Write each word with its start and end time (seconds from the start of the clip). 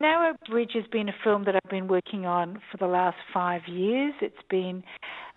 Narrow 0.00 0.34
Bridge 0.48 0.72
has 0.74 0.84
been 0.90 1.08
a 1.08 1.14
film 1.24 1.44
that 1.44 1.54
I've 1.54 1.70
been 1.70 1.88
working 1.88 2.26
on 2.26 2.60
for 2.70 2.78
the 2.78 2.86
last 2.86 3.16
five 3.32 3.62
years. 3.66 4.14
It's 4.20 4.34
been 4.48 4.82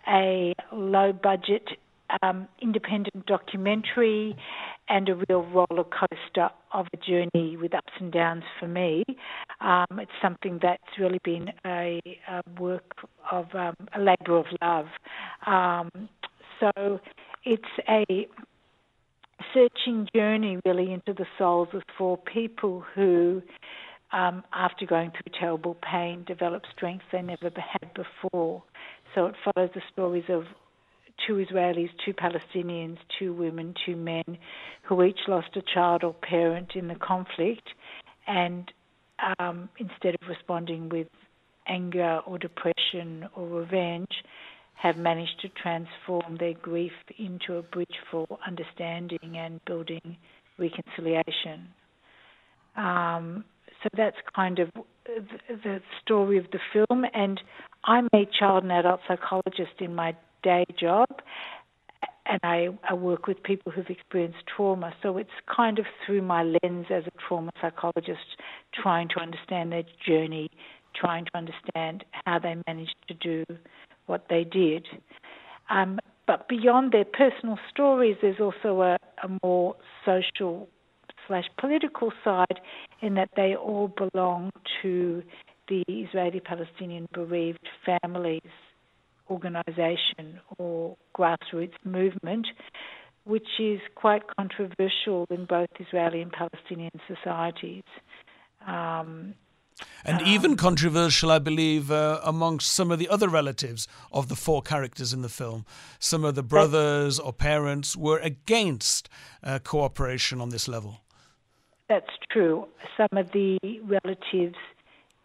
a 0.08 0.54
low 0.72 1.12
budget 1.12 1.68
um, 2.22 2.46
independent 2.62 3.26
documentary 3.26 4.36
and 4.88 5.08
a 5.08 5.14
real 5.28 5.42
roller 5.42 5.84
coaster 5.84 6.50
of 6.72 6.86
a 6.92 6.96
journey 6.96 7.56
with 7.56 7.74
ups 7.74 7.92
and 7.98 8.12
downs 8.12 8.44
for 8.60 8.68
me. 8.68 9.04
Um, 9.60 9.86
it's 9.98 10.12
something 10.22 10.60
that's 10.62 10.82
really 10.98 11.20
been 11.24 11.48
a, 11.64 12.00
a 12.28 12.42
work 12.60 12.92
of 13.30 13.46
um, 13.54 13.74
a 13.94 14.00
labour 14.00 14.38
of 14.38 14.46
love. 14.62 14.86
Um, 15.46 16.08
so 16.60 17.00
it's 17.44 17.64
a 17.88 18.28
searching 19.52 20.08
journey 20.14 20.58
really 20.64 20.92
into 20.92 21.12
the 21.12 21.26
souls 21.38 21.68
of 21.72 21.82
four 21.98 22.16
people 22.16 22.84
who, 22.94 23.42
um, 24.16 24.42
after 24.54 24.86
going 24.86 25.10
through 25.10 25.38
terrible 25.38 25.76
pain, 25.82 26.24
develop 26.26 26.62
strength 26.74 27.04
they 27.12 27.20
never 27.20 27.50
had 27.50 27.90
before. 27.94 28.62
So 29.14 29.26
it 29.26 29.34
follows 29.44 29.70
the 29.74 29.82
stories 29.92 30.24
of 30.30 30.44
two 31.26 31.34
Israelis, 31.34 31.90
two 32.04 32.14
Palestinians, 32.14 32.96
two 33.18 33.34
women, 33.34 33.74
two 33.84 33.96
men, 33.96 34.38
who 34.84 35.02
each 35.02 35.18
lost 35.28 35.48
a 35.56 35.62
child 35.74 36.02
or 36.02 36.14
parent 36.14 36.72
in 36.74 36.88
the 36.88 36.94
conflict, 36.94 37.68
and 38.26 38.72
um, 39.38 39.68
instead 39.78 40.14
of 40.14 40.28
responding 40.28 40.88
with 40.88 41.08
anger 41.68 42.20
or 42.26 42.38
depression 42.38 43.28
or 43.34 43.46
revenge, 43.46 44.22
have 44.74 44.96
managed 44.96 45.40
to 45.42 45.48
transform 45.50 46.36
their 46.38 46.54
grief 46.54 46.92
into 47.18 47.56
a 47.56 47.62
bridge 47.62 47.98
for 48.10 48.26
understanding 48.46 49.36
and 49.36 49.62
building 49.66 50.16
reconciliation. 50.58 51.68
Um, 52.76 53.44
so 53.82 53.88
that's 53.96 54.16
kind 54.34 54.58
of 54.58 54.70
the 55.48 55.80
story 56.02 56.38
of 56.38 56.46
the 56.52 56.58
film. 56.72 57.04
And 57.14 57.40
I'm 57.84 58.08
a 58.14 58.26
child 58.38 58.64
and 58.64 58.72
adult 58.72 59.00
psychologist 59.06 59.80
in 59.80 59.94
my 59.94 60.16
day 60.42 60.64
job, 60.78 61.08
and 62.26 62.40
I, 62.42 62.68
I 62.88 62.94
work 62.94 63.26
with 63.26 63.42
people 63.42 63.72
who've 63.72 63.88
experienced 63.88 64.38
trauma. 64.54 64.92
So 65.02 65.16
it's 65.18 65.30
kind 65.54 65.78
of 65.78 65.86
through 66.04 66.22
my 66.22 66.42
lens 66.42 66.86
as 66.90 67.04
a 67.06 67.28
trauma 67.28 67.50
psychologist, 67.60 68.36
trying 68.74 69.08
to 69.10 69.20
understand 69.20 69.72
their 69.72 69.84
journey, 70.06 70.50
trying 70.94 71.24
to 71.26 71.30
understand 71.34 72.04
how 72.24 72.38
they 72.38 72.56
managed 72.66 72.96
to 73.08 73.14
do 73.14 73.44
what 74.06 74.26
they 74.28 74.44
did. 74.44 74.86
Um, 75.70 76.00
but 76.26 76.48
beyond 76.48 76.92
their 76.92 77.04
personal 77.04 77.58
stories, 77.70 78.16
there's 78.20 78.40
also 78.40 78.82
a, 78.82 78.98
a 79.22 79.38
more 79.44 79.76
social 80.04 80.68
slash 81.26 81.44
political 81.58 82.12
side 82.24 82.60
in 83.00 83.14
that 83.14 83.30
they 83.36 83.54
all 83.54 83.88
belong 83.88 84.50
to 84.82 85.22
the 85.68 85.82
Israeli 85.88 86.40
Palestinian 86.40 87.08
bereaved 87.12 87.66
families 87.84 88.40
organization 89.30 90.40
or 90.58 90.96
grassroots 91.16 91.74
movement, 91.84 92.46
which 93.24 93.48
is 93.58 93.80
quite 93.94 94.22
controversial 94.36 95.26
in 95.30 95.46
both 95.46 95.68
Israeli 95.80 96.22
and 96.22 96.32
Palestinian 96.32 96.92
societies. 97.08 97.82
Um, 98.66 99.34
and 100.04 100.22
um, 100.22 100.26
even 100.26 100.56
controversial, 100.56 101.30
I 101.30 101.38
believe, 101.38 101.90
uh, 101.90 102.20
amongst 102.24 102.72
some 102.72 102.90
of 102.90 102.98
the 102.98 103.08
other 103.08 103.28
relatives 103.28 103.86
of 104.10 104.28
the 104.28 104.36
four 104.36 104.62
characters 104.62 105.12
in 105.12 105.22
the 105.22 105.28
film. 105.28 105.66
Some 105.98 106.24
of 106.24 106.34
the 106.34 106.42
brothers 106.42 107.18
or 107.18 107.32
parents 107.32 107.96
were 107.96 108.18
against 108.18 109.08
uh, 109.42 109.58
cooperation 109.58 110.40
on 110.40 110.48
this 110.50 110.66
level. 110.68 111.00
That's 111.88 112.10
true. 112.30 112.66
Some 112.96 113.18
of 113.18 113.30
the 113.32 113.58
relatives 113.84 114.56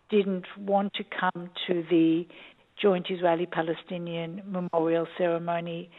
didn't 0.10 0.46
want 0.58 0.94
to 0.96 1.04
come 1.04 1.50
to 1.68 1.84
the 1.90 2.28
joint 2.80 3.08
Israeli 3.10 3.46
Palestinian 3.46 4.42
memorial 4.46 5.08
ceremony 5.18 5.90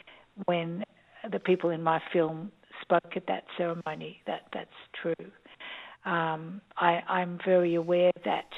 when 0.46 0.84
the 1.30 1.38
people 1.38 1.70
in 1.70 1.82
my 1.82 2.00
film 2.12 2.52
spoke 2.80 3.16
at 3.16 3.26
that 3.26 3.44
ceremony. 3.56 4.20
That 4.26 4.42
that's 4.52 4.70
true. 5.00 5.14
Um, 6.04 6.60
I, 6.76 7.00
I'm 7.08 7.38
very 7.44 7.74
aware 7.76 8.10
that 8.24 8.50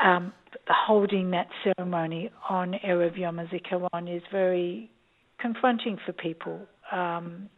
um, 0.00 0.32
holding 0.68 1.30
that 1.30 1.48
ceremony 1.62 2.30
on 2.48 2.74
Erev 2.84 3.16
Yom 3.16 3.36
HaZikaron 3.38 4.14
is 4.14 4.22
very 4.32 4.90
confronting 5.38 5.98
for 6.04 6.12
people. 6.12 6.60
Um, 6.92 7.48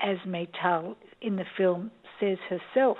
as 0.00 0.18
Meytal 0.26 0.94
in 1.20 1.36
the 1.36 1.44
film 1.56 1.90
says 2.20 2.38
herself, 2.48 2.98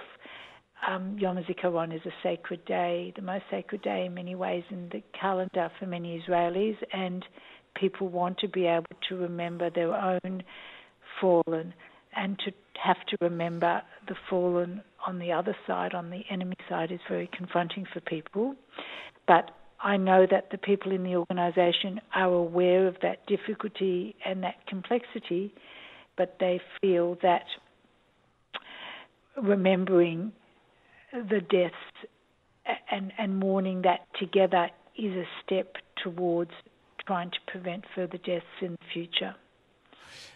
um, 0.87 1.17
Yom 1.19 1.37
HaZikaron 1.37 1.95
is 1.95 2.03
a 2.07 2.13
sacred 2.23 2.65
day, 2.65 3.13
the 3.17 3.23
most 3.23 3.45
sacred 3.51 3.83
day 3.83 4.07
in 4.07 4.15
many 4.15 4.35
ways 4.35 4.65
in 4.71 4.89
the 4.91 5.03
calendar 5.19 5.71
for 5.79 5.87
many 5.87 6.23
Israelis, 6.23 6.77
and 6.93 7.25
people 7.75 8.09
want 8.09 8.39
to 8.39 8.49
be 8.49 8.67
able 8.67 8.85
to 9.09 9.17
remember 9.17 9.71
their 9.71 9.95
own 9.95 10.43
fallen 11.21 11.75
and 12.15 12.39
to 12.41 12.53
have 12.83 12.97
to 13.09 13.17
remember 13.21 13.83
the 14.09 14.15
fallen 14.29 14.83
on 15.07 15.19
the 15.19 15.33
other 15.33 15.57
side, 15.67 15.95
on 15.95 16.11
the 16.11 16.23
enemy 16.31 16.57
side, 16.69 16.91
is 16.91 17.01
very 17.09 17.29
confronting 17.37 17.85
for 17.93 18.01
people. 18.01 18.55
But 19.27 19.51
I 19.81 19.97
know 19.97 20.27
that 20.31 20.51
the 20.51 20.59
people 20.59 20.93
in 20.93 21.05
the 21.05 21.17
organisation 21.17 22.01
are 22.15 22.33
aware 22.33 22.87
of 22.87 22.97
that 23.03 23.27
difficulty 23.27 24.15
and 24.25 24.43
that 24.43 24.67
complexity, 24.67 25.55
but 26.17 26.37
they 26.41 26.61
feel 26.81 27.19
that 27.23 27.45
remembering 29.43 30.33
the 31.13 31.41
deaths 31.41 31.75
and, 32.91 33.13
and 33.19 33.39
mourning 33.39 33.83
that 33.83 34.07
together 34.19 34.69
is 34.97 35.13
a 35.13 35.25
step 35.45 35.77
towards 36.03 36.51
trying 37.07 37.31
to 37.31 37.39
prevent 37.47 37.85
further 37.95 38.19
deaths 38.19 38.45
in 38.61 38.73
the 38.73 38.87
future. 38.93 39.35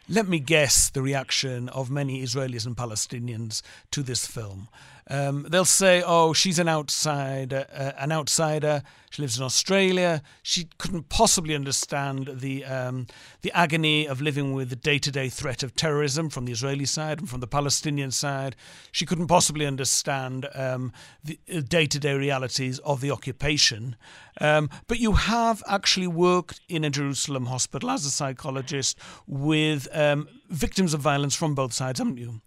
Let 0.08 0.28
me 0.28 0.40
guess 0.40 0.90
the 0.90 1.02
reaction 1.02 1.68
of 1.68 1.90
many 1.90 2.22
Israelis 2.22 2.66
and 2.66 2.76
Palestinians 2.76 3.62
to 3.92 4.02
this 4.02 4.26
film. 4.26 4.68
Um, 5.08 5.46
they'll 5.50 5.64
say, 5.64 6.02
"Oh, 6.06 6.32
she's 6.32 6.60
an 6.60 6.68
outsider, 6.68 7.66
uh, 7.72 7.92
an 7.98 8.12
outsider. 8.12 8.82
She 9.10 9.22
lives 9.22 9.38
in 9.38 9.44
Australia. 9.44 10.22
She 10.42 10.68
couldn't 10.78 11.08
possibly 11.08 11.54
understand 11.54 12.30
the 12.34 12.64
um, 12.64 13.08
the 13.42 13.50
agony 13.52 14.06
of 14.06 14.20
living 14.20 14.52
with 14.52 14.70
the 14.70 14.76
day-to-day 14.76 15.28
threat 15.28 15.64
of 15.64 15.74
terrorism 15.74 16.30
from 16.30 16.44
the 16.44 16.52
Israeli 16.52 16.84
side 16.84 17.18
and 17.18 17.28
from 17.28 17.40
the 17.40 17.48
Palestinian 17.48 18.12
side. 18.12 18.54
She 18.92 19.04
couldn't 19.04 19.26
possibly 19.26 19.66
understand 19.66 20.46
um, 20.54 20.92
the 21.24 21.40
uh, 21.52 21.60
day-to-day 21.60 22.14
realities 22.14 22.78
of 22.80 23.00
the 23.00 23.10
occupation." 23.10 23.96
Um, 24.40 24.70
but 24.86 25.00
you 25.00 25.12
have 25.12 25.62
actually 25.66 26.06
worked 26.06 26.60
in 26.68 26.84
a 26.84 26.90
Jerusalem 26.90 27.46
hospital 27.46 27.90
as 27.90 28.06
a 28.06 28.10
psychologist 28.10 28.96
with 29.26 29.59
um, 29.92 30.28
victims 30.48 30.94
of 30.94 31.00
violence 31.00 31.34
from 31.34 31.54
both 31.54 31.72
sides, 31.72 31.98
haven't 31.98 32.18
you? 32.18 32.40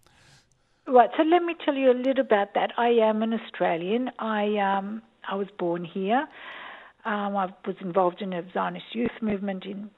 Right. 0.87 1.09
So 1.17 1.23
let 1.23 1.43
me 1.43 1.55
tell 1.63 1.75
you 1.75 1.91
a 1.91 1.99
little 2.07 2.25
about 2.25 2.53
that. 2.55 2.71
I 2.77 2.89
am 2.89 3.23
an 3.23 3.33
Australian. 3.33 4.11
I 4.19 4.57
um, 4.57 5.01
I 5.29 5.35
was 5.35 5.47
born 5.57 5.85
here. 5.85 6.27
Um, 7.05 7.35
I 7.35 7.47
was 7.65 7.75
involved 7.81 8.21
in 8.21 8.31
a 8.31 8.43
Zionist 8.53 8.85
youth 8.93 9.17
movement 9.21 9.65
in 9.65 9.89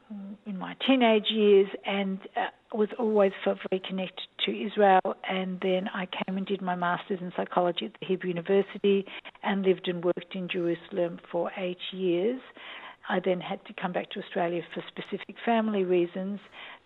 in 0.46 0.58
my 0.58 0.76
teenage 0.86 1.30
years, 1.30 1.68
and 1.86 2.20
uh, 2.36 2.50
was 2.74 2.90
always 3.00 3.32
felt 3.44 3.60
very 3.70 3.82
connected 3.88 4.28
to 4.46 4.52
Israel. 4.52 5.16
And 5.28 5.60
then 5.62 5.90
I 5.94 6.06
came 6.06 6.38
and 6.38 6.46
did 6.46 6.62
my 6.62 6.76
masters 6.76 7.20
in 7.22 7.32
psychology 7.36 7.86
at 7.86 7.94
the 8.00 8.06
Hebrew 8.06 8.30
University, 8.30 9.06
and 9.44 9.64
lived 9.64 9.88
and 9.88 10.04
worked 10.04 10.36
in 10.36 10.48
Jerusalem 10.48 11.20
for 11.32 11.52
eight 11.58 11.84
years. 11.92 12.42
I 13.08 13.20
then 13.24 13.40
had 13.40 13.64
to 13.66 13.74
come 13.74 13.94
back 13.94 14.10
to 14.12 14.20
Australia 14.20 14.62
for 14.74 14.84
specific 14.88 15.36
family 15.46 15.84
reasons, 15.84 16.40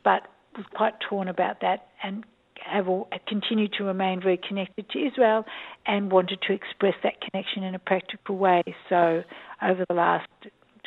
but 0.03 0.27
was 0.55 0.65
quite 0.73 0.93
torn 1.07 1.27
about 1.27 1.61
that 1.61 1.87
and 2.03 2.25
have 2.65 2.87
continued 3.27 3.73
to 3.73 3.83
remain 3.83 4.21
very 4.21 4.37
connected 4.37 4.89
to 4.89 4.99
Israel 4.99 5.45
and 5.85 6.11
wanted 6.11 6.39
to 6.47 6.53
express 6.53 6.95
that 7.03 7.13
connection 7.21 7.63
in 7.63 7.75
a 7.75 7.79
practical 7.79 8.37
way. 8.37 8.63
So 8.89 9.23
over 9.61 9.85
the 9.87 9.95
last 9.95 10.27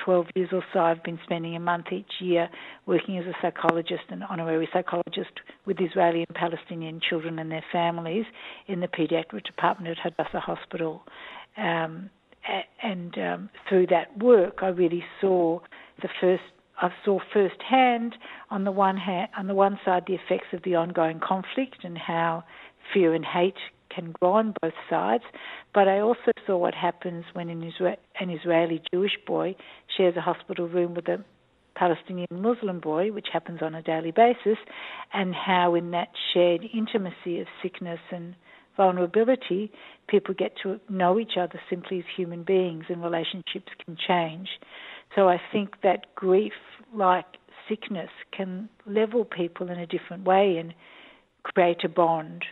12 0.05 0.26
years 0.35 0.49
or 0.53 0.64
so, 0.73 0.81
I've 0.81 1.03
been 1.03 1.19
spending 1.25 1.56
a 1.56 1.61
month 1.61 1.87
each 1.93 2.20
year 2.20 2.49
working 2.87 3.19
as 3.19 3.26
a 3.26 3.35
psychologist 3.41 4.05
and 4.11 4.23
honorary 4.25 4.69
psychologist 4.73 5.32
with 5.67 5.79
Israeli 5.81 6.25
and 6.29 6.37
Palestinian 6.37 7.00
children 7.08 7.38
and 7.38 7.50
their 7.50 7.65
families 7.73 8.25
in 8.67 8.81
the 8.81 8.88
pediatric 8.88 9.44
department 9.44 9.97
at 9.97 9.99
Hadassah 9.99 10.41
Hospital. 10.41 11.03
Um, 11.56 12.11
and 12.82 13.17
um, 13.19 13.50
through 13.69 13.87
that 13.88 14.19
work, 14.19 14.58
I 14.62 14.69
really 14.69 15.05
saw 15.20 15.61
the 16.00 16.08
first 16.20 16.43
I 16.82 16.93
saw 17.05 17.20
firsthand 17.32 18.17
on 18.50 18.64
the 18.64 18.73
one 18.73 18.96
hand, 18.96 19.29
on 19.38 19.46
the 19.46 19.55
one 19.55 19.79
side, 19.84 20.02
the 20.06 20.14
effects 20.14 20.49
of 20.52 20.64
the 20.64 20.75
ongoing 20.75 21.20
conflict 21.20 21.84
and 21.84 21.96
how 21.96 22.43
fear 22.93 23.14
and 23.14 23.25
hate 23.25 23.56
can 23.88 24.12
grow 24.20 24.32
on 24.32 24.55
both 24.61 24.73
sides. 24.90 25.23
But 25.73 25.87
I 25.87 26.00
also 26.00 26.32
saw 26.44 26.56
what 26.56 26.75
happens 26.75 27.25
when 27.34 27.49
an, 27.49 27.62
Isra- 27.62 27.99
an 28.19 28.31
Israeli 28.31 28.82
Jewish 28.93 29.17
boy 29.26 29.55
shares 29.96 30.17
a 30.17 30.20
hospital 30.20 30.67
room 30.69 30.94
with 30.94 31.06
a 31.06 31.25
Palestinian 31.76 32.26
Muslim 32.32 32.81
boy, 32.81 33.12
which 33.12 33.29
happens 33.32 33.61
on 33.62 33.76
a 33.76 33.82
daily 33.82 34.11
basis, 34.11 34.58
and 35.12 35.34
how 35.34 35.76
in 35.76 35.93
that 35.93 36.08
shared 36.34 36.62
intimacy 36.75 37.40
of 37.40 37.46
sickness 37.62 38.00
and 38.11 38.34
vulnerability, 38.76 39.70
people 40.08 40.34
get 40.34 40.52
to 40.62 40.81
know 40.88 41.19
each 41.19 41.37
other 41.38 41.61
simply 41.70 41.99
as 41.99 42.05
human 42.17 42.43
beings 42.43 42.84
and 42.88 43.02
relationships 43.02 43.70
can 43.84 43.96
change. 43.96 44.49
So 45.14 45.29
I 45.29 45.41
think 45.53 45.82
that 45.82 46.14
grief, 46.14 46.53
like 46.94 47.26
sickness, 47.69 48.11
can 48.32 48.69
level 48.87 49.25
people 49.25 49.70
in 49.70 49.79
a 49.79 49.87
different 49.87 50.25
way 50.25 50.56
and 50.56 50.75
create 51.43 51.85
a 51.85 51.88
bond. 51.88 52.44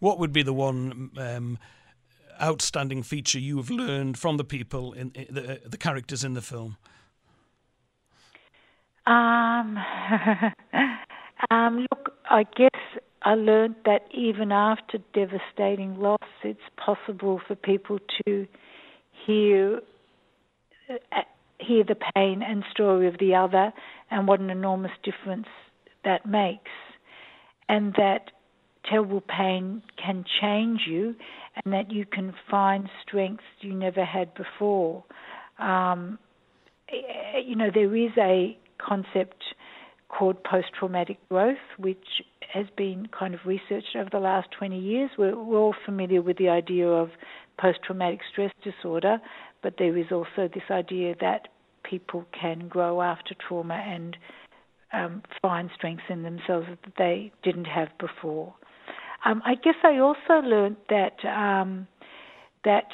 What 0.00 0.18
would 0.18 0.32
be 0.32 0.42
the 0.42 0.52
one 0.52 1.10
um, 1.16 1.58
outstanding 2.42 3.02
feature 3.02 3.38
you 3.38 3.56
have 3.58 3.70
learned 3.70 4.18
from 4.18 4.36
the 4.36 4.44
people 4.44 4.92
in, 4.92 5.10
in 5.14 5.34
the, 5.34 5.60
the 5.64 5.76
characters 5.76 6.24
in 6.24 6.34
the 6.34 6.42
film? 6.42 6.76
Um, 9.06 9.78
um, 11.50 11.86
look, 11.90 12.14
I 12.28 12.44
guess 12.56 12.80
I 13.22 13.34
learned 13.34 13.76
that 13.84 14.06
even 14.12 14.50
after 14.52 14.98
devastating 15.14 16.00
loss, 16.00 16.18
it's 16.42 16.60
possible 16.76 17.40
for 17.46 17.54
people 17.54 17.98
to 18.26 18.46
hear 19.26 19.80
uh, 20.90 21.20
hear 21.58 21.84
the 21.84 21.96
pain 22.14 22.42
and 22.42 22.64
story 22.70 23.08
of 23.08 23.18
the 23.18 23.34
other, 23.34 23.72
and 24.10 24.28
what 24.28 24.40
an 24.40 24.50
enormous 24.50 24.92
difference 25.02 25.48
that 26.04 26.26
makes, 26.26 26.70
and 27.68 27.94
that 27.94 28.30
terrible 28.88 29.20
pain 29.20 29.82
can 30.02 30.24
change 30.40 30.82
you, 30.86 31.14
and 31.64 31.72
that 31.72 31.90
you 31.90 32.06
can 32.06 32.34
find 32.50 32.88
strengths 33.02 33.44
you 33.60 33.74
never 33.74 34.04
had 34.04 34.32
before. 34.34 35.04
Um, 35.58 36.18
you 37.44 37.56
know, 37.56 37.70
there 37.72 37.94
is 37.96 38.12
a 38.16 38.56
concept 38.78 39.42
called 40.08 40.42
post 40.44 40.68
traumatic 40.78 41.18
growth, 41.28 41.56
which 41.78 42.22
has 42.52 42.66
been 42.76 43.08
kind 43.18 43.34
of 43.34 43.40
researched 43.44 43.96
over 43.96 44.08
the 44.10 44.20
last 44.20 44.48
20 44.56 44.78
years. 44.78 45.10
We're, 45.18 45.36
we're 45.36 45.58
all 45.58 45.74
familiar 45.84 46.22
with 46.22 46.38
the 46.38 46.48
idea 46.48 46.86
of 46.86 47.10
post 47.58 47.78
traumatic 47.84 48.20
stress 48.30 48.52
disorder, 48.62 49.18
but 49.62 49.74
there 49.78 49.96
is 49.96 50.06
also 50.12 50.48
this 50.52 50.70
idea 50.70 51.14
that 51.20 51.48
people 51.82 52.24
can 52.38 52.68
grow 52.68 53.02
after 53.02 53.34
trauma 53.46 53.74
and 53.74 54.16
um, 54.92 55.22
find 55.42 55.70
strengths 55.74 56.04
in 56.08 56.22
themselves 56.22 56.66
that 56.68 56.92
they 56.96 57.32
didn't 57.42 57.66
have 57.66 57.88
before. 57.98 58.54
Um, 59.24 59.42
I 59.44 59.54
guess 59.54 59.74
I 59.82 59.98
also 59.98 60.46
learned 60.46 60.76
that 60.88 61.24
um, 61.24 61.86
that 62.64 62.88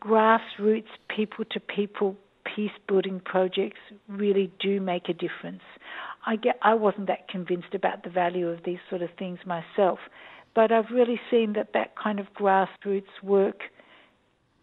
grassroots, 0.00 0.86
people 1.14 1.44
to 1.50 1.60
people 1.60 2.16
peace 2.54 2.70
building 2.86 3.20
projects 3.24 3.78
really 4.08 4.52
do 4.60 4.80
make 4.80 5.08
a 5.08 5.12
difference. 5.12 5.62
I 6.26 6.36
get 6.36 6.58
I 6.62 6.74
wasn't 6.74 7.08
that 7.08 7.28
convinced 7.28 7.74
about 7.74 8.04
the 8.04 8.10
value 8.10 8.48
of 8.48 8.60
these 8.64 8.78
sort 8.88 9.02
of 9.02 9.10
things 9.18 9.38
myself, 9.46 9.98
but 10.54 10.72
I've 10.72 10.90
really 10.92 11.20
seen 11.30 11.54
that 11.54 11.70
that 11.74 11.94
kind 11.96 12.20
of 12.20 12.26
grassroots 12.38 13.22
work 13.22 13.62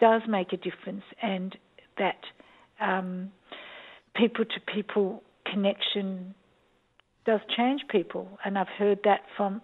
does 0.02 0.24
make 0.28 0.52
a 0.52 0.58
difference, 0.58 1.04
and 1.22 1.56
that 1.98 2.20
um, 2.82 3.32
people 4.16 4.44
to 4.44 4.74
people 4.74 5.24
connection 5.46 6.36
does 7.24 7.40
change 7.56 7.82
people, 7.88 8.28
and 8.44 8.58
I've 8.58 8.68
heard 8.68 9.00
that 9.04 9.22
from 9.38 9.62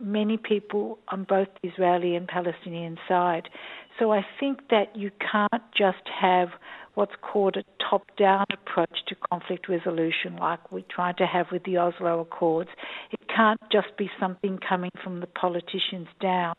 many 0.00 0.38
people 0.38 0.98
on 1.08 1.24
both 1.24 1.48
the 1.62 1.68
Israeli 1.68 2.16
and 2.16 2.26
Palestinian 2.26 2.96
side. 3.06 3.50
So 3.98 4.10
I 4.10 4.24
think 4.40 4.68
that 4.70 4.96
you 4.96 5.10
can't 5.20 5.62
just 5.76 6.08
have 6.20 6.48
what's 6.94 7.12
called 7.20 7.56
a 7.56 7.64
top 7.90 8.04
down 8.16 8.46
approach 8.52 8.96
to 9.08 9.14
conflict 9.30 9.68
resolution, 9.68 10.36
like 10.40 10.72
we 10.72 10.82
tried 10.82 11.18
to 11.18 11.26
have 11.26 11.46
with 11.52 11.64
the 11.64 11.76
Oslo 11.76 12.20
Accords. 12.20 12.70
It 13.10 13.20
can't 13.34 13.60
just 13.70 13.96
be 13.98 14.08
something 14.18 14.58
coming 14.66 14.92
from 15.02 15.20
the 15.20 15.26
politicians 15.26 16.08
down. 16.20 16.54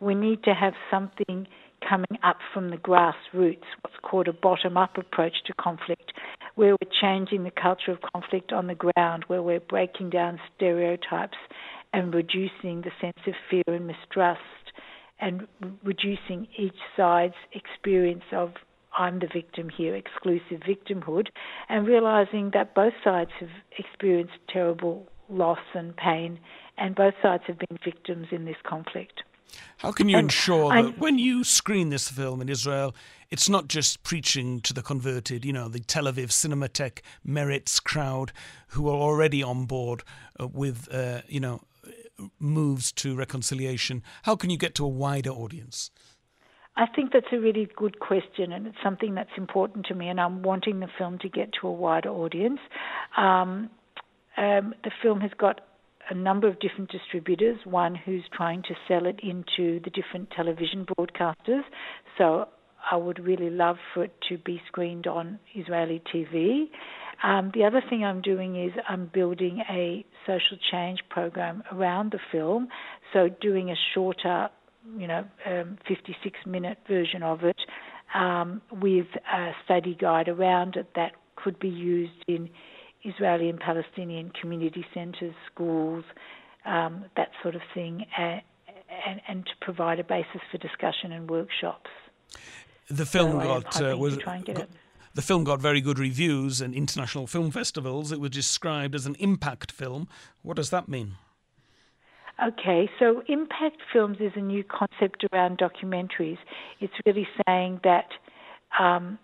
We 0.00 0.14
need 0.14 0.42
to 0.44 0.54
have 0.54 0.74
something 0.90 1.46
coming 1.90 2.18
up 2.22 2.36
from 2.54 2.70
the 2.70 2.76
grassroots, 2.76 3.66
what's 3.82 3.96
called 4.02 4.28
a 4.28 4.32
bottom 4.32 4.76
up 4.76 4.96
approach 4.96 5.34
to 5.46 5.52
conflict, 5.54 6.12
where 6.54 6.72
we're 6.72 7.00
changing 7.00 7.42
the 7.42 7.50
culture 7.50 7.90
of 7.90 7.98
conflict 8.12 8.52
on 8.52 8.68
the 8.68 8.76
ground, 8.76 9.24
where 9.26 9.42
we're 9.42 9.58
breaking 9.58 10.08
down 10.08 10.38
stereotypes 10.54 11.36
and 11.92 12.14
reducing 12.14 12.82
the 12.82 12.92
sense 13.00 13.18
of 13.26 13.34
fear 13.50 13.64
and 13.66 13.88
mistrust 13.88 14.40
and 15.18 15.46
reducing 15.82 16.46
each 16.56 16.78
side's 16.96 17.34
experience 17.52 18.24
of 18.32 18.50
I'm 18.96 19.18
the 19.18 19.28
victim 19.32 19.68
here, 19.68 19.94
exclusive 19.94 20.62
victimhood, 20.66 21.28
and 21.68 21.86
realizing 21.86 22.50
that 22.54 22.74
both 22.74 22.94
sides 23.04 23.30
have 23.40 23.50
experienced 23.78 24.34
terrible 24.48 25.06
loss 25.28 25.58
and 25.74 25.96
pain, 25.96 26.40
and 26.76 26.94
both 26.94 27.14
sides 27.22 27.44
have 27.46 27.58
been 27.58 27.78
victims 27.84 28.28
in 28.32 28.44
this 28.44 28.56
conflict. 28.64 29.22
How 29.78 29.92
can 29.92 30.08
you 30.08 30.18
and 30.18 30.26
ensure 30.26 30.70
that 30.70 30.98
when 30.98 31.18
you 31.18 31.44
screen 31.44 31.90
this 31.90 32.08
film 32.08 32.40
in 32.40 32.48
Israel, 32.48 32.94
it's 33.30 33.48
not 33.48 33.68
just 33.68 34.02
preaching 34.02 34.60
to 34.62 34.72
the 34.72 34.82
converted, 34.82 35.44
you 35.44 35.52
know, 35.52 35.68
the 35.68 35.80
Tel 35.80 36.04
Aviv 36.04 36.30
Cinematheque 36.30 37.00
Meretz 37.26 37.82
crowd 37.82 38.32
who 38.68 38.88
are 38.88 38.96
already 38.96 39.42
on 39.42 39.66
board 39.66 40.02
uh, 40.38 40.46
with, 40.48 40.88
uh, 40.92 41.22
you 41.28 41.40
know, 41.40 41.62
moves 42.38 42.92
to 42.92 43.14
reconciliation? 43.14 44.02
How 44.24 44.36
can 44.36 44.50
you 44.50 44.58
get 44.58 44.74
to 44.76 44.84
a 44.84 44.88
wider 44.88 45.30
audience? 45.30 45.90
I 46.76 46.86
think 46.86 47.12
that's 47.12 47.26
a 47.32 47.38
really 47.38 47.68
good 47.76 48.00
question, 48.00 48.52
and 48.52 48.66
it's 48.66 48.76
something 48.82 49.14
that's 49.14 49.30
important 49.36 49.86
to 49.86 49.94
me, 49.94 50.08
and 50.08 50.20
I'm 50.20 50.42
wanting 50.42 50.80
the 50.80 50.88
film 50.98 51.18
to 51.18 51.28
get 51.28 51.50
to 51.60 51.68
a 51.68 51.72
wider 51.72 52.08
audience. 52.08 52.60
Um, 53.16 53.70
um, 54.36 54.74
the 54.84 54.90
film 55.02 55.20
has 55.20 55.32
got 55.36 55.60
a 56.10 56.14
number 56.14 56.48
of 56.48 56.58
different 56.60 56.90
distributors, 56.90 57.58
one 57.64 57.94
who's 57.94 58.24
trying 58.32 58.62
to 58.62 58.74
sell 58.86 59.06
it 59.06 59.20
into 59.22 59.80
the 59.84 59.90
different 59.90 60.30
television 60.30 60.86
broadcasters. 60.86 61.62
So 62.18 62.46
I 62.90 62.96
would 62.96 63.18
really 63.24 63.50
love 63.50 63.76
for 63.94 64.04
it 64.04 64.14
to 64.28 64.38
be 64.38 64.60
screened 64.66 65.06
on 65.06 65.38
Israeli 65.54 66.02
TV. 66.12 66.64
Um, 67.22 67.50
the 67.54 67.64
other 67.64 67.82
thing 67.88 68.04
I'm 68.04 68.22
doing 68.22 68.62
is 68.62 68.72
I'm 68.88 69.10
building 69.12 69.62
a 69.70 70.04
social 70.26 70.56
change 70.70 71.00
program 71.10 71.62
around 71.70 72.12
the 72.12 72.18
film, 72.32 72.68
so 73.12 73.28
doing 73.40 73.70
a 73.70 73.76
shorter 73.94 74.48
you 74.96 75.06
know, 75.06 75.24
um, 75.46 75.78
56 75.86 76.38
minute 76.46 76.78
version 76.88 77.22
of 77.22 77.44
it 77.44 77.56
um, 78.14 78.62
with 78.72 79.06
a 79.32 79.50
study 79.64 79.96
guide 79.98 80.28
around 80.28 80.76
it 80.76 80.88
that 80.96 81.12
could 81.36 81.58
be 81.58 81.68
used 81.68 82.24
in 82.26 82.48
Israeli 83.04 83.48
and 83.48 83.58
Palestinian 83.58 84.30
community 84.40 84.84
centres, 84.92 85.34
schools, 85.52 86.04
um, 86.64 87.04
that 87.16 87.30
sort 87.42 87.54
of 87.54 87.62
thing, 87.72 88.04
and, 88.18 88.42
and, 89.06 89.20
and, 89.28 89.46
to 89.46 89.52
provide 89.60 89.98
a 89.98 90.04
basis 90.04 90.40
for 90.50 90.58
discussion 90.58 91.12
and 91.12 91.30
workshops. 91.30 91.90
The 92.90 93.06
film 93.06 93.32
so 93.32 93.38
got 93.38 93.82
uh, 93.82 93.96
was 93.96 94.18
got, 94.18 94.68
the 95.14 95.22
film 95.22 95.44
got 95.44 95.60
very 95.60 95.80
good 95.80 95.98
reviews 95.98 96.60
and 96.60 96.74
international 96.74 97.26
film 97.26 97.50
festivals. 97.50 98.12
It 98.12 98.20
was 98.20 98.30
described 98.30 98.94
as 98.94 99.06
an 99.06 99.16
impact 99.18 99.72
film. 99.72 100.08
What 100.42 100.56
does 100.56 100.70
that 100.70 100.88
mean? 100.88 101.14
Okay, 102.42 102.88
so 102.98 103.22
impact 103.28 103.78
films 103.92 104.16
is 104.18 104.32
a 104.34 104.40
new 104.40 104.64
concept 104.64 105.24
around 105.32 105.58
documentaries. 105.58 106.38
It's 106.80 106.94
really 107.04 107.28
saying 107.46 107.80
that 107.84 108.08
um, 108.78 109.18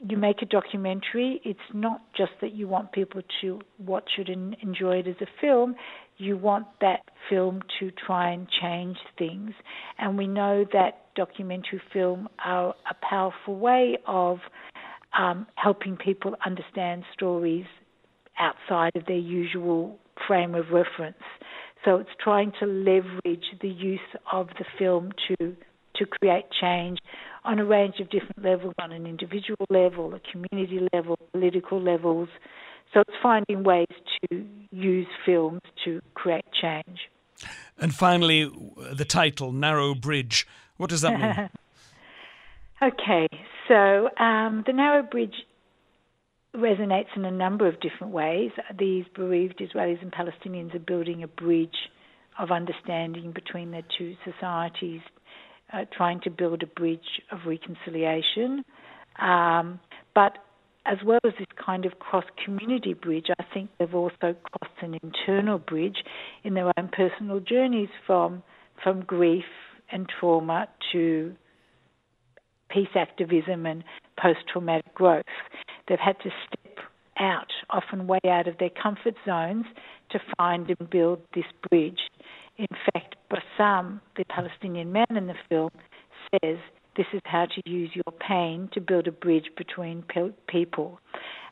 you 0.00 0.16
make 0.16 0.42
a 0.42 0.46
documentary. 0.46 1.40
It's 1.44 1.58
not 1.74 2.00
just 2.16 2.32
that 2.40 2.52
you 2.54 2.68
want 2.68 2.92
people 2.92 3.22
to 3.40 3.60
watch 3.78 4.10
it 4.18 4.28
and 4.28 4.56
enjoy 4.62 4.98
it 4.98 5.08
as 5.08 5.16
a 5.20 5.26
film. 5.40 5.74
You 6.18 6.36
want 6.36 6.66
that 6.80 7.00
film 7.28 7.62
to 7.80 7.90
try 7.90 8.30
and 8.30 8.46
change 8.60 8.96
things. 9.18 9.52
And 9.98 10.16
we 10.16 10.26
know 10.26 10.64
that 10.72 11.06
documentary 11.14 11.80
film 11.92 12.28
are 12.44 12.74
a 12.90 12.94
powerful 13.08 13.56
way 13.56 13.98
of 14.06 14.38
um, 15.16 15.46
helping 15.56 15.96
people 15.96 16.34
understand 16.44 17.04
stories 17.12 17.66
outside 18.38 18.94
of 18.94 19.06
their 19.06 19.16
usual 19.16 19.98
frame 20.26 20.54
of 20.54 20.66
reference. 20.70 21.16
So 21.84 21.96
it's 21.96 22.10
trying 22.22 22.52
to 22.60 22.66
leverage 22.66 23.44
the 23.60 23.68
use 23.68 24.00
of 24.32 24.48
the 24.58 24.64
film 24.78 25.12
to 25.28 25.56
to 25.98 26.06
create 26.06 26.46
change 26.60 26.98
on 27.44 27.58
a 27.58 27.64
range 27.64 28.00
of 28.00 28.10
different 28.10 28.42
levels, 28.42 28.74
on 28.80 28.92
an 28.92 29.06
individual 29.06 29.64
level, 29.70 30.14
a 30.14 30.20
community 30.30 30.86
level, 30.92 31.18
political 31.32 31.80
levels. 31.80 32.28
So 32.92 33.00
it's 33.00 33.16
finding 33.22 33.64
ways 33.64 33.86
to 34.30 34.44
use 34.70 35.06
films 35.24 35.60
to 35.84 36.00
create 36.14 36.44
change. 36.60 37.08
And 37.78 37.94
finally, 37.94 38.50
the 38.92 39.04
title, 39.04 39.52
Narrow 39.52 39.94
Bridge. 39.94 40.46
What 40.76 40.90
does 40.90 41.02
that 41.02 41.18
mean? 41.18 41.50
okay, 42.82 43.28
so 43.68 44.08
um, 44.18 44.64
the 44.66 44.72
Narrow 44.72 45.02
Bridge 45.02 45.34
resonates 46.56 47.14
in 47.14 47.24
a 47.24 47.30
number 47.30 47.66
of 47.66 47.80
different 47.80 48.12
ways. 48.12 48.50
These 48.76 49.04
bereaved 49.14 49.60
Israelis 49.60 50.02
and 50.02 50.12
Palestinians 50.12 50.74
are 50.74 50.80
building 50.80 51.22
a 51.22 51.28
bridge 51.28 51.90
of 52.38 52.50
understanding 52.50 53.32
between 53.32 53.70
their 53.70 53.84
two 53.96 54.16
societies, 54.24 55.00
uh, 55.72 55.84
trying 55.96 56.20
to 56.20 56.30
build 56.30 56.62
a 56.62 56.66
bridge 56.66 57.22
of 57.30 57.40
reconciliation. 57.46 58.64
Um, 59.18 59.80
but 60.14 60.38
as 60.86 60.98
well 61.04 61.18
as 61.24 61.32
this 61.38 61.46
kind 61.64 61.84
of 61.84 61.98
cross 61.98 62.24
community 62.44 62.94
bridge, 62.94 63.26
I 63.38 63.44
think 63.52 63.70
they've 63.78 63.94
also 63.94 64.34
crossed 64.42 64.80
an 64.80 64.98
internal 65.02 65.58
bridge 65.58 65.98
in 66.44 66.54
their 66.54 66.72
own 66.78 66.88
personal 66.88 67.40
journeys 67.40 67.90
from 68.06 68.42
from 68.82 69.00
grief 69.00 69.44
and 69.90 70.06
trauma 70.20 70.68
to 70.92 71.34
peace 72.70 72.88
activism 72.94 73.66
and 73.66 73.82
post 74.20 74.38
traumatic 74.52 74.94
growth. 74.94 75.24
They've 75.88 75.98
had 75.98 76.18
to 76.20 76.30
step 76.46 76.78
out, 77.18 77.48
often 77.70 78.06
way 78.06 78.20
out 78.26 78.46
of 78.46 78.58
their 78.58 78.70
comfort 78.70 79.14
zones, 79.26 79.64
to 80.10 80.20
find 80.36 80.70
and 80.78 80.90
build 80.90 81.20
this 81.34 81.44
bridge. 81.68 81.98
In 82.58 82.66
fact, 82.92 83.14
Bassam, 83.30 84.00
the 84.16 84.24
Palestinian 84.24 84.90
man 84.90 85.06
in 85.10 85.28
the 85.28 85.34
film, 85.48 85.70
says 86.30 86.58
this 86.96 87.06
is 87.12 87.20
how 87.24 87.46
to 87.46 87.70
use 87.70 87.90
your 87.94 88.12
pain 88.18 88.68
to 88.72 88.80
build 88.80 89.06
a 89.06 89.12
bridge 89.12 89.50
between 89.56 90.02
pe- 90.02 90.32
people. 90.48 90.98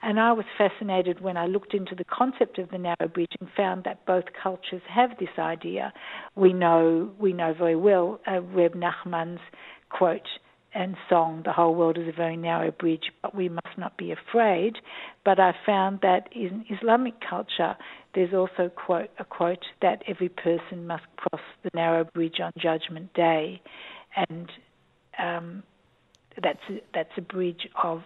And 0.02 0.18
I 0.18 0.32
was 0.32 0.44
fascinated 0.58 1.20
when 1.20 1.36
I 1.36 1.46
looked 1.46 1.74
into 1.74 1.94
the 1.94 2.04
concept 2.04 2.58
of 2.58 2.70
the 2.70 2.78
narrow 2.78 3.08
bridge 3.12 3.32
and 3.40 3.48
found 3.56 3.84
that 3.84 4.04
both 4.04 4.24
cultures 4.42 4.82
have 4.88 5.10
this 5.18 5.38
idea. 5.38 5.92
We 6.34 6.52
know 6.52 7.12
we 7.18 7.32
know 7.32 7.54
very 7.54 7.76
well 7.76 8.20
uh, 8.26 8.40
Reb 8.40 8.74
Nachman's 8.74 9.40
quote 9.88 10.28
and 10.76 10.96
song, 11.08 11.42
"The 11.44 11.52
whole 11.52 11.74
world 11.74 11.96
is 11.96 12.06
a 12.06 12.12
very 12.12 12.36
narrow 12.36 12.70
bridge, 12.70 13.10
but 13.22 13.34
we 13.34 13.48
must 13.48 13.78
not 13.78 13.96
be 13.96 14.12
afraid." 14.12 14.78
But 15.24 15.40
I 15.40 15.52
found 15.64 16.00
that 16.02 16.28
in 16.32 16.64
Islamic 16.68 17.14
culture, 17.20 17.76
there's 18.14 18.34
also 18.34 18.68
quote 18.68 19.10
a 19.18 19.24
quote 19.24 19.64
that 19.80 20.02
every 20.06 20.28
person 20.28 20.86
must 20.86 21.04
cross 21.16 21.42
the 21.62 21.70
narrow 21.74 22.04
bridge 22.04 22.40
on 22.40 22.52
Judgment 22.58 23.12
Day, 23.14 23.62
and 24.14 24.52
um, 25.18 25.62
that's 26.42 26.60
a, 26.70 26.82
that's 26.92 27.16
a 27.16 27.22
bridge 27.22 27.68
of, 27.82 28.02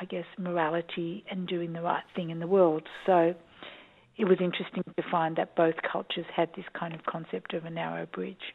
I 0.00 0.04
guess, 0.04 0.26
morality 0.38 1.24
and 1.30 1.46
doing 1.46 1.72
the 1.72 1.82
right 1.82 2.04
thing 2.14 2.30
in 2.30 2.40
the 2.40 2.48
world. 2.48 2.82
So 3.06 3.34
it 4.16 4.24
was 4.24 4.38
interesting 4.40 4.82
to 4.96 5.02
find 5.10 5.36
that 5.36 5.54
both 5.56 5.76
cultures 5.90 6.26
had 6.34 6.50
this 6.56 6.66
kind 6.74 6.94
of 6.94 7.04
concept 7.04 7.54
of 7.54 7.64
a 7.64 7.70
narrow 7.70 8.06
bridge. 8.06 8.54